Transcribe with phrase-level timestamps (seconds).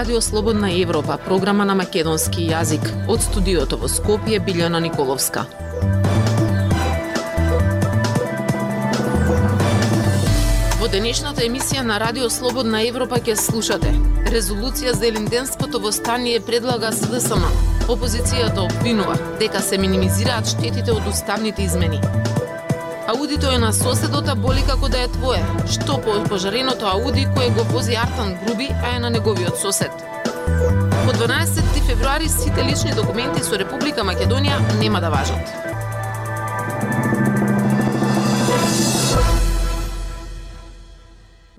[0.00, 2.86] Радио Слободна Европа, програма на македонски јазик.
[3.12, 5.42] Од студиото во Скопје Билјана Николовска.
[10.80, 13.92] Во денешната емисија на Радио Слободна Европа ќе слушате
[14.32, 17.44] Резолуција за елинденското востание предлага СДСМ.
[17.92, 22.00] Опозицијата обвинува дека се минимизираат штетите од уставните измени.
[23.16, 25.40] Аудито е на соседота боли како да е твое.
[25.66, 29.90] Што по пожареното Ауди кое го вози Артан Груби, а е на неговиот сосед.
[31.06, 35.69] По 12 февруари сите лични документи со Република Македонија нема да важат.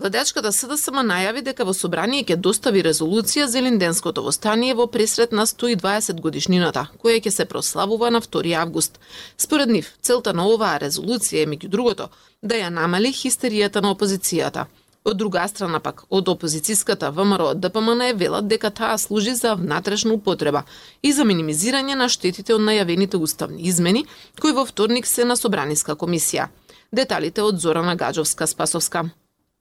[0.02, 5.46] Владачката СДСМ најави дека во собрание ќе достави резолуција за Линденското востание во пресрет на
[5.46, 8.98] 120 годишнината, која ќе се прославува на 2 август.
[9.38, 12.10] Според нив, целта на оваа резолуција е меѓу другото
[12.42, 14.66] да ја намали хистеријата на опозицијата.
[15.06, 20.18] Од друга страна пак, од опозицијската ВМРО ДПМН е велат дека таа служи за внатрешна
[20.18, 20.66] употреба
[21.04, 24.08] и за минимизирање на штетите од најавените уставни измени,
[24.42, 26.50] кои во вторник се на Собраниска комисија.
[26.92, 29.12] Деталите од Зорана Гаджовска-Спасовска.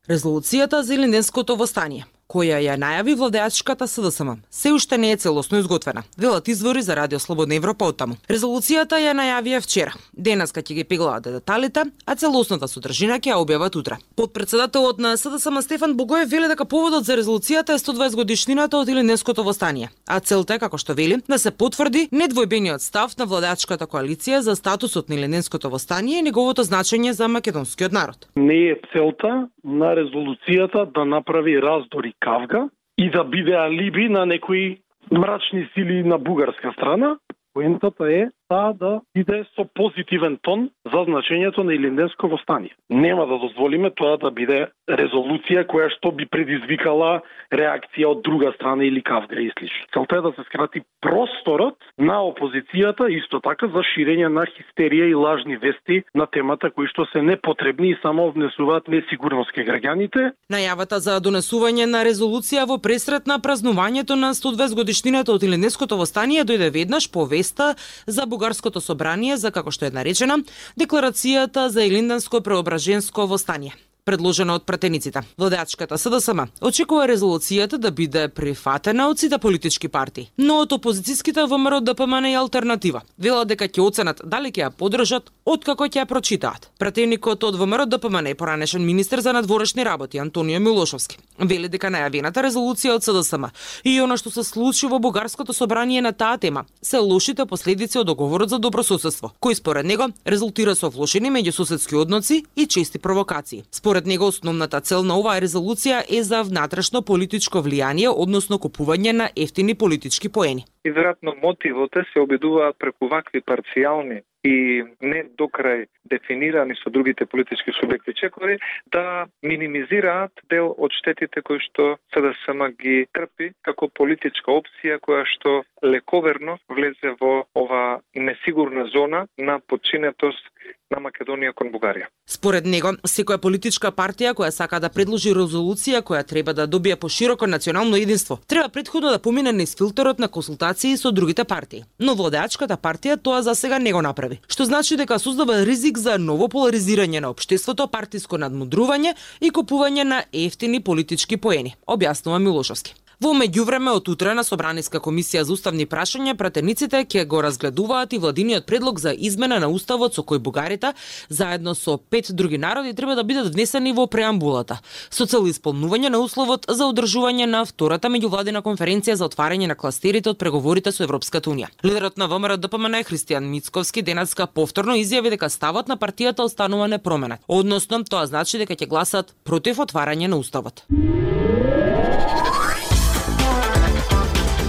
[0.09, 6.03] Резолуцијата за Илинденското востание која ја најави владеачката СДСМ, се уште не е целосно изготвена,
[6.17, 8.15] велат извори за Радио Слободна Европа од таму.
[8.31, 9.91] Резолуцијата ја најавија вчера.
[10.13, 13.97] Денес ќе ги пеглаат деталите, а целосната содржина ќе ја објават утре.
[14.15, 19.43] Подпредседателот на СДСМ Стефан Богоев вели дека поводот за резолуцијата е 120 годишнината од Илинеското
[19.43, 24.39] востание, а целта е како што вели да се потврди недвојбениот став на владеачката коалиција
[24.39, 28.27] за статусот на Илинеското востание и неговото значење за македонскиот народ.
[28.35, 34.77] Не е целта на резолуцијата да направи раздори кавга и да биде алиби на некои
[35.11, 37.17] мрачни сили на бугарска страна.
[37.53, 42.75] Поентата е таа да биде со позитивен тон за значењето на Илинденско востание.
[42.89, 48.83] Нема да дозволиме тоа да биде резолуција која што би предизвикала реакција од друга страна
[48.83, 49.87] или кавга и слично.
[49.93, 55.15] Целта е да се скрати просторот на опозицијата исто така за ширење на хистерија и
[55.15, 60.31] лажни вести на темата кои што се непотребни и само внесуваат несигурност кај граѓаните.
[60.51, 66.43] Најавата за донесување на резолуција во пресрет на празнувањето на 120 годишнината од Илинденското востание
[66.43, 67.75] дојде веднаш по веста
[68.07, 70.39] за Бугарското собрание за како што е наречена
[70.73, 75.21] Декларацијата за Илинденско преображенско востание предложена од пратениците.
[75.37, 81.81] Владеачката СДСМ очекува резолуцијата да биде прифатена од сите политички партии, но од опозицијските ВМРО
[81.81, 83.01] ДПМН и алтернатива.
[83.17, 86.69] Велат дека ќе оценат дали ќе ја поддржат откако ќе ја прочитаат.
[86.79, 91.17] Пратеникот од ВМРО ДПМН е поранешен министер за надворешни работи Антонио Милошовски.
[91.37, 93.49] Вели дека најавената резолуција од СДСМ
[93.83, 98.07] и она што се случи во бугарското собрание на таа тема се лошите последици од
[98.07, 103.63] договорот за добрососедство, кој според него резултира со влошени меѓусоседски односи и чести провокации.
[103.71, 109.11] Според Според него основната цел на оваа резолуција е за внатрешно политичко влијание, односно купување
[109.13, 110.65] на ефтини политички поени.
[110.83, 117.25] И веројатно мотивот се обидуваат преку вакви парцијални и не до крај дефинирани со другите
[117.29, 118.57] политички субјекти чекори
[118.91, 125.61] да минимизираат дел од штетите кои што СДСМ ги трпи како политичка опција која што
[125.85, 130.49] лековерно влезе во ова несигурна зона на подчинетост
[130.91, 132.09] на Македонија кон Бугарија.
[132.27, 137.47] Според него, секоја политичка партија која сака да предложи резолуција која треба да добие пошироко
[137.47, 140.27] национално единство, треба предходно да помине низ филтерот на
[140.71, 141.85] консултации со другите партии.
[141.99, 146.17] Но владеачката партија тоа за сега не го направи, што значи дека создава ризик за
[146.17, 152.95] ново поларизирање на општеството, партиско надмудрување и купување на ефтини политички поени, објаснува Милошовски.
[153.21, 158.19] Во меѓувреме од утре на Собраниска комисија за уставни прашања пратениците ќе го разгледуваат и
[158.23, 160.89] владиниот предлог за измена на уставот со кој бугарите
[161.29, 164.79] заедно со пет други народи треба да бидат внесени во преамбулата
[165.11, 170.33] со цел исполнување на условот за одржување на втората меѓувладина конференција за отварање на кластерите
[170.33, 171.69] од преговорите со Европската унија.
[171.85, 177.45] Лидерот на ВМРО ДПМН Христијан Мицковски денеска повторно изјави дека ставот на партијата останува непроменет.
[177.47, 180.87] Односно, тоа значи дека ќе гласат против отварање на уставот.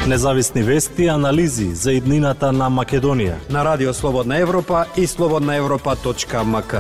[0.07, 3.37] Независни вести и анализи за иднината на Македонија.
[3.51, 6.75] На Радио Слободна Европа и слободнаевропа.мк.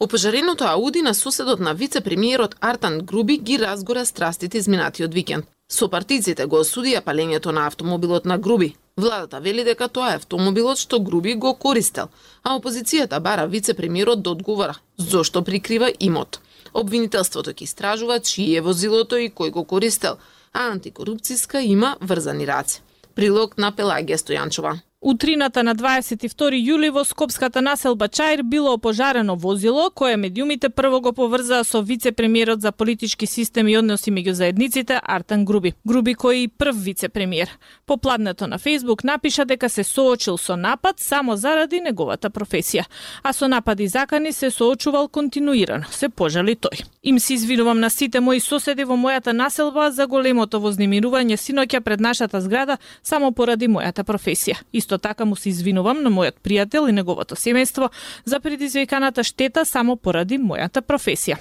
[0.00, 5.46] Опожареното Ауди на соседот на вице-премиерот Артан Груби ги разгора страстите изминатиот викенд.
[5.72, 8.74] Сопартиците го осудија палењето на автомобилот на Груби.
[8.96, 12.08] Владата вели дека тоа е автомобилот што Груби го користел,
[12.44, 16.40] а опозицијата бара вице-премиерот да одговара зошто прикрива имот.
[16.72, 20.18] Обвинителството ќе истражува чие е возилото и кој го користел,
[20.52, 22.80] а антикорупцијска има врзани раце.
[23.14, 24.78] Прилог на Пелагија Стојанчова.
[25.00, 31.12] Утрината на 22 јули во Скопската населба Чаир било опожарено возило кое медиумите прво го
[31.12, 35.74] поврзаа со вице-премиерот за политички систем и односи меѓу заедниците Артан Груби.
[35.86, 37.48] Груби кој и прв вице-премиер.
[37.86, 42.84] По пладнето на Фейсбук напиша дека се соочил со напад само заради неговата професија,
[43.22, 46.84] а со напади закани се соочувал континуирано, се пожали тој.
[47.04, 52.00] Им се извинувам на сите мои соседи во мојата населба за големото вознемирување синоќа пред
[52.00, 54.56] нашата зграда само поради мојата професија.
[54.88, 57.90] Исто така му се извинувам на мојот пријател и неговото семејство
[58.24, 61.36] за предизвиканата штета само поради мојата професија.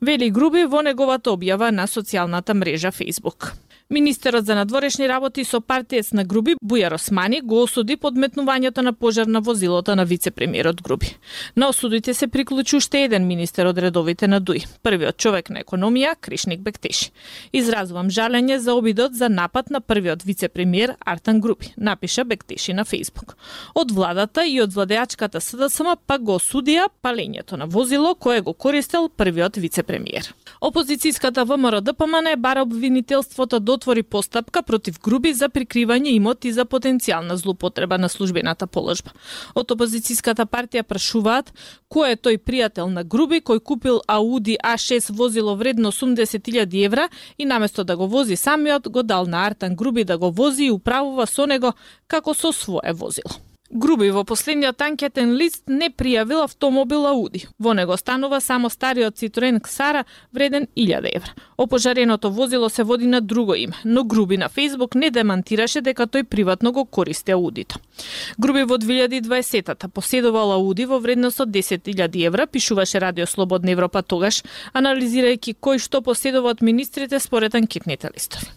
[0.00, 3.52] Вели Груби во неговата објава на социјалната мрежа Facebook.
[3.92, 9.26] Министерот за надворешни работи со партијец на Груби Бујар Османи го осуди подметнувањето на пожар
[9.26, 11.16] на возилото на вице-премиерот Груби.
[11.56, 16.14] На осудите се приклучи уште еден министер од редовите на Дуј, првиот човек на економија
[16.20, 17.10] Кришник Бектеши.
[17.52, 23.34] Изразувам жалење за обидот за напад на првиот вице-премиер Артан Груби, напиша Бектеши на Фейсбук.
[23.74, 29.08] Од владата и од владеачката СДСМ пак го осудија палењето на возило кое го користел
[29.08, 30.30] првиот вице-премиер.
[30.62, 37.34] Опозицијската ВМРО ДПМН бара обвинителството до отвори постапка против Груби за прикривање имоти за потенцијална
[37.40, 39.14] злупотреба на службената положба.
[39.56, 41.52] Од опозицијската партија прашуваат
[41.88, 47.44] кој е тој пријател на Груби кој купил Ауди А6 возило вредно 80.000 евра и
[47.44, 51.26] наместо да го вози самиот го дал на Артан Груби да го вози и управува
[51.26, 51.72] со него
[52.06, 53.49] како со свое возило.
[53.70, 57.44] Груби во последниот анкетен лист не пријавил автомобил Ауди.
[57.58, 61.30] Во него станува само стариот Citroen Ксара вреден 1000 евра.
[61.56, 66.24] Опожареното возило се води на друго име, но Груби на Facebook не демантираше дека тој
[66.24, 67.78] приватно го користи Аудито.
[68.38, 74.42] Груби во 2020-та поседувал Ауди во вредност од 10.000 евра, пишуваше Радио Слободна Европа тогаш,
[74.74, 78.50] анализирајќи кој што поседува од министрите според анкетните листови.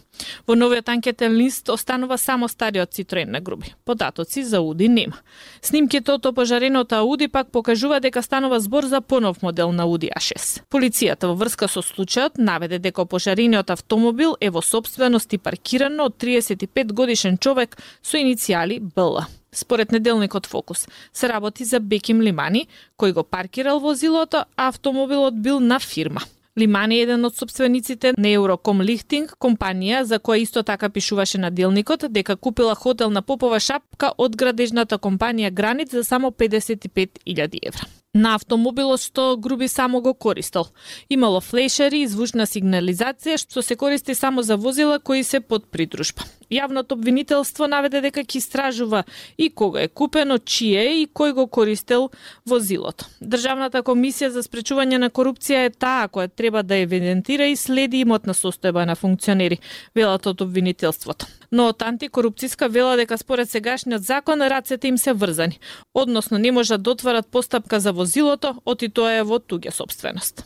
[0.46, 3.74] Во новиот анкетен лист останува само стариот Citroen на Груби.
[3.84, 5.18] Податоци за Ауди нема.
[5.62, 10.62] Снимките од опожареното Ауди пак покажува дека станува збор за понов модел на Ауди А6.
[10.70, 16.18] Полицијата во врска со случајот наведе дека опожарениот автомобил е во собственост и паркиран од
[16.18, 19.24] 35 годишен човек со иницијали БЛ.
[19.54, 22.66] Според неделникот Фокус, се работи за Беким Лимани,
[22.98, 26.20] кој го паркирал возилото, а автомобилот бил на фирма.
[26.58, 31.50] Лиман е еден од собствениците на Eurocom Lifting, компанија за која исто така пишуваше на
[31.50, 37.90] делникот дека купила хотел на Попова шапка од градежната компанија Гранит за само 55.000 евра
[38.14, 40.66] на автомобилот што Груби само го користел.
[41.10, 46.22] Имало флешери и звучна сигнализација што се користи само за возила кои се под придружба.
[46.50, 49.04] Јавното обвинителство наведе дека ќе истражува
[49.38, 52.10] и кога е купено, чие и кој го користел
[52.46, 53.06] возилото.
[53.20, 58.34] Државната комисија за спречување на корупција е таа која треба да евидентира и следи имотна
[58.34, 59.60] состојба на функционери,
[59.94, 61.26] велат од обвинителството.
[61.50, 65.60] Но од антикорупцијска вела дека според сегашниот закон рацете им се врзани,
[65.94, 70.44] односно не можат да отварат постапка за возилото, оти тоа е во туѓа собственост.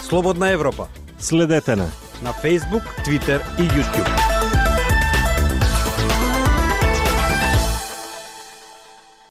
[0.00, 0.88] Слободна Европа.
[1.18, 1.90] Следете на
[2.22, 4.08] на Facebook, Twitter и YouTube.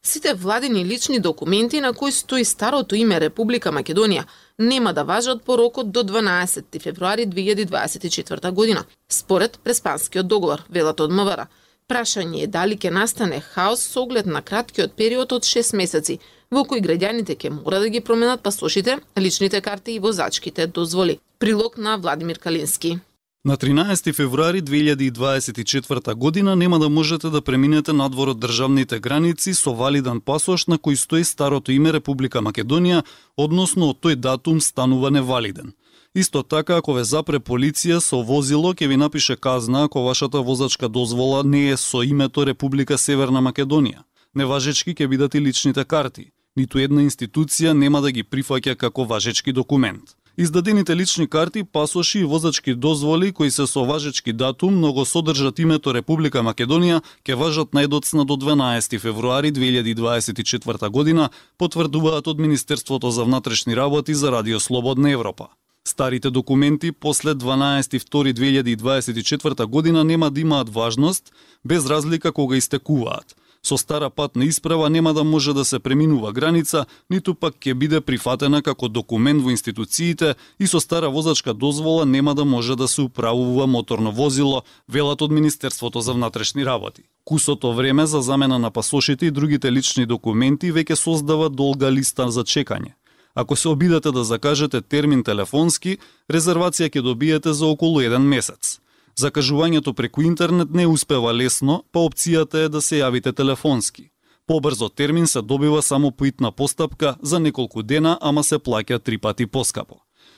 [0.04, 4.24] Сите владени лични документи на кои стои старото име Република Македонија
[4.60, 11.12] нема да важат по рокот до 12 февруари 2024 година, според Преспанскиот договор, велат од
[11.12, 11.48] МВР.
[11.88, 16.20] Прашање е дали ќе настане хаос со оглед на краткиот период од 6 месеци,
[16.52, 21.20] во кои граѓаните ќе мора да ги променат пасошите, личните карти и возачките дозволи.
[21.40, 23.00] Прилог на Владимир Калински.
[23.46, 29.72] На 13 февруари 2024 година нема да можете да преминете надвор од државните граници со
[29.72, 33.04] валидан пасош на кој стои старото име Република Македонија,
[33.38, 35.72] односно од тој датум станува невалиден.
[36.16, 40.90] Исто така, ако ве запре полиција со возило, ќе ви напише казна ако вашата возачка
[40.90, 44.04] дозвола не е со името Република Северна Македонија.
[44.36, 49.54] Неважечки ќе бидат и личните карти ниту една институција нема да ги прифаќа како важечки
[49.54, 50.18] документ.
[50.38, 55.60] Издадените лични карти, пасоши и возачки дозволи кои се со важечки датум, но го содржат
[55.60, 63.24] името Република Македонија, ќе важат најдоцна до 12 февруари 2024 година, потврдуваат од Министерството за
[63.24, 65.48] внатрешни работи за Радио Слободна Европа.
[65.88, 71.34] Старите документи после 12 2024 година нема да имаат важност,
[71.66, 73.36] без разлика кога истекуваат–
[73.68, 78.00] Со стара патна исправа нема да може да се преминува граница, ниту пак ќе биде
[78.00, 83.02] прифатена како документ во институциите и со стара возачка дозвола нема да може да се
[83.02, 87.04] управува моторно возило, велат од Министерството за внатрешни работи.
[87.26, 92.48] Кусото време за замена на пасошите и другите лични документи веќе создава долга листа за
[92.48, 92.96] чекање.
[93.36, 95.98] Ако се обидете да закажете термин телефонски,
[96.32, 98.80] резервација ќе добиете за околу еден месец.
[99.18, 104.12] Закажувањето преку интернет не успева лесно, па опцијата е да се јавите телефонски.
[104.48, 109.18] Побрзо термин се добива само по итна постапка за неколку дена, ама се плаќа три
[109.18, 109.96] пати поскапо.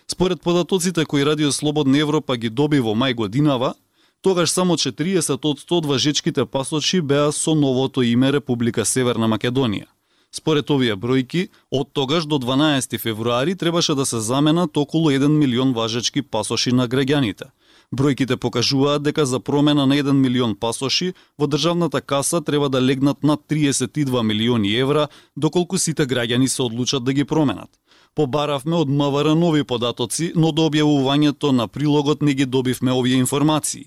[0.07, 3.73] Според податоците кои Радио Слободна Европа ги доби во мај годинава,
[4.21, 9.85] тогаш само 40 од 100 важечките пасочи беа со новото име Република Северна Македонија.
[10.31, 15.73] Според овие бројки, од тогаш до 12 февруари требаше да се заменат околу 1 милион
[15.73, 17.51] важечки пасоши на граѓаните.
[17.89, 23.23] Бројките покажуваат дека за промена на 1 милион пасоши во државната каса треба да легнат
[23.23, 27.69] над 32 милиони евра, доколку сите граѓани се одлучат да ги променат.
[28.15, 33.85] Побаравме од МВР нови податоци, но до објавувањето на прилогот не ги добивме овие информации.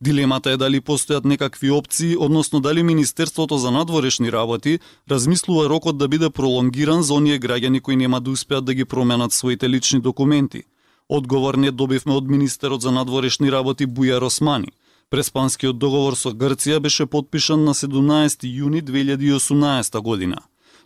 [0.00, 4.78] Дилемата е дали постојат некакви опции, односно дали Министерството за надворешни работи
[5.10, 9.32] размислува рокот да биде пролонгиран за оние граѓани кои нема да успеат да ги променат
[9.32, 10.62] своите лични документи.
[11.08, 14.72] Одговор не добивме од министерот за надворешни работи Бујар Османи.
[15.10, 20.42] Преспанскиот договор со Грција беше подпишан на 17 јуни 2018 година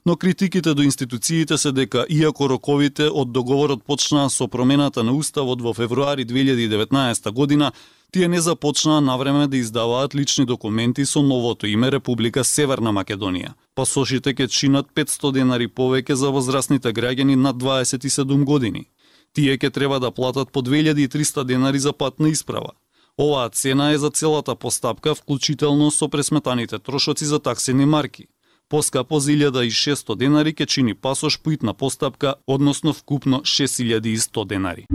[0.07, 5.63] но критиките до институциите се дека иако роковите од договорот почнаа со промената на уставот
[5.63, 7.73] во февруари 2019 година,
[8.11, 13.55] тие не започнаа навреме да издаваат лични документи со новото име Република Северна Македонија.
[13.75, 18.89] Пасошите ќе чинат 500 денари повеќе за возрастните граѓани над 27 години.
[19.33, 22.73] Тие ќе треба да платат по 2300 денари за патна исправа.
[23.21, 28.27] Оваа цена е за целата постапка, вклучително со пресметаните трошоци за таксени марки.
[28.69, 34.87] Поскапо за 1600 денари ќе чини пасош по итна постапка, односно вкупно 6100 денари.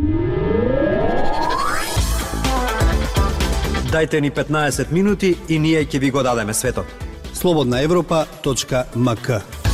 [3.91, 6.85] Дайте ни 15 минути и ние ќе ви го дадеме светот.
[7.33, 9.66] Слободна Европа.мк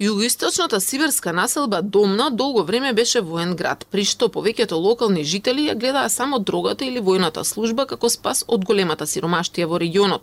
[0.00, 5.74] Југоисточната сибирска населба Домна долго време беше воен град, при што повеќето локални жители ја
[5.76, 10.22] гледаа само дрогата или војната служба како спас од големата сиромаштија во регионот.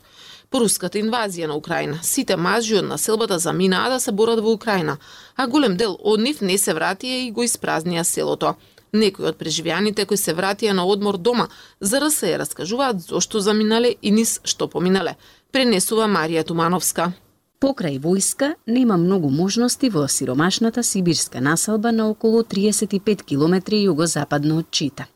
[0.50, 4.98] По руската инвазија на Украина, сите мажи од населбата заминаа да се борат во Украина,
[5.36, 8.56] а голем дел од нив не се вратија и го испразнија селото.
[8.94, 11.50] Некои од преживеаните кои се вратија на одмор дома,
[11.82, 15.18] за се раскажуваат зошто заминале и низ што поминале.
[15.52, 17.14] Пренесува Марија Тумановска.
[17.58, 24.68] Покрај војска нема многу можности во сиромашната сибирска населба на околу 35 километри југозападно од
[24.70, 25.08] Чита.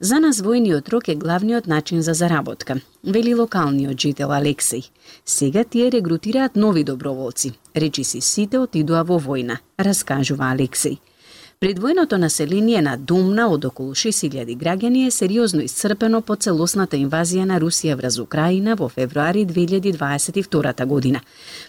[0.00, 4.88] За нас војниот рок е главниот начин за заработка, вели локалниот жител Алексеј.
[5.24, 7.52] Сега тие регрутираат нови доброволци.
[7.76, 10.96] Речи си сите отидоа во војна, раскажува Алексеј.
[11.62, 17.60] Предвојното население на Думна од околу 6000 граѓани е сериозно исцрпено по целосната инвазија на
[17.62, 21.20] Русија врз Украина во февруари 2022 година.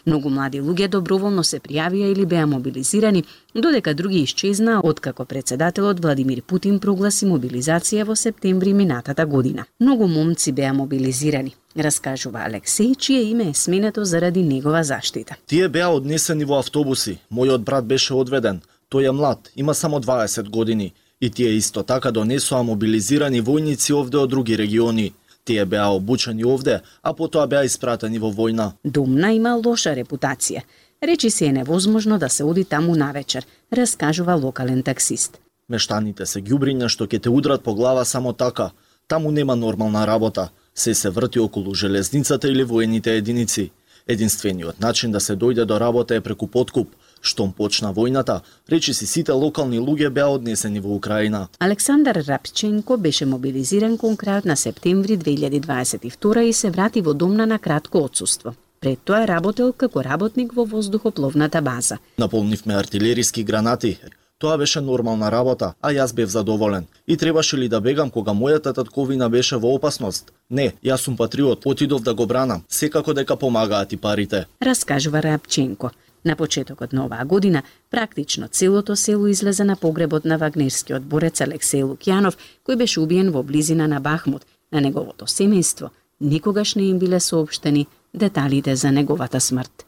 [0.07, 3.23] Многу млади луѓе доброволно се пријавија или беа мобилизирани,
[3.53, 9.65] додека други исчезнаа откако председателот Владимир Путин прогласи мобилизација во септември минатата година.
[9.79, 15.35] Многу момци беа мобилизирани, раскажува Алексеј, чие име е сменето заради негова заштита.
[15.45, 17.19] Тие беа однесени во автобуси.
[17.31, 18.61] Мојот брат беше одведен.
[18.93, 24.17] Тој е млад, има само 20 години и тие исто така донесоа мобилизирани војници овде
[24.21, 25.13] од други региони.
[25.45, 28.71] Тие беа обучени овде, а потоа беа испратени во војна.
[28.85, 30.61] Думна има лоша репутација.
[31.03, 35.39] Речи се е невозможно да се оди таму навечер, раскажува локален таксист.
[35.69, 38.71] Мештаните се ѓубриња што ќе те удрат по глава само така.
[39.07, 40.49] Таму нема нормална работа.
[40.75, 43.71] Се се врти околу железницата или воените единици.
[44.07, 49.05] Единствениот начин да се дојде до работа е преку подкуп, Штом почна војната, речи си
[49.07, 51.47] сите локални луѓе беа однесени во Украина.
[51.59, 57.59] Александар Рапченко беше мобилизиран кон крајот на септември 2022 и се врати во домна на
[57.59, 58.53] кратко отсуство.
[58.79, 61.97] Пред тоа работел како работник во воздухопловната база.
[62.17, 63.97] Наполнивме артилериски гранати,
[64.43, 66.85] Тоа беше нормална работа, а јас бев задоволен.
[67.07, 70.33] И требаше ли да бегам кога мојата татковина беше во опасност?
[70.49, 72.63] Не, јас сум патриот, отидов да го бранам.
[72.67, 74.45] Секако дека помагаат и парите.
[74.61, 75.91] Раскажува Рапченко.
[76.25, 81.83] На почетокот на оваа година, практично целото село излезе на погребот на вагнерскиот борец Алексеј
[81.83, 84.45] Лукјанов, кој беше убиен во близина на Бахмут.
[84.71, 85.89] На неговото семејство
[86.21, 89.85] никогаш не им биле соопштени деталите за неговата смрт.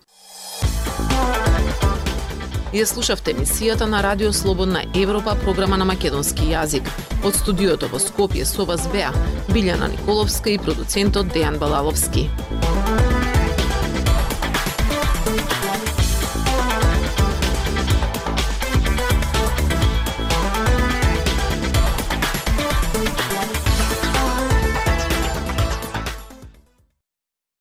[2.76, 6.90] Ја слушавте емисијата на Радио Слободна Европа, програма на македонски јазик.
[7.24, 9.14] Од студиото во Скопје со вас беа
[9.54, 12.28] Билјана Николовска и продуцентот Дејан Балаловски.